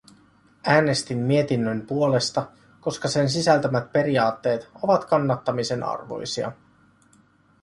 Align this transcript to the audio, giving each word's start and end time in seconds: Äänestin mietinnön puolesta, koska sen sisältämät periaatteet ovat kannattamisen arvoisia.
Äänestin 0.65 1.17
mietinnön 1.17 1.81
puolesta, 1.87 2.51
koska 2.79 3.07
sen 3.07 3.29
sisältämät 3.29 3.91
periaatteet 3.91 4.67
ovat 4.81 5.05
kannattamisen 5.05 5.83
arvoisia. 5.83 6.51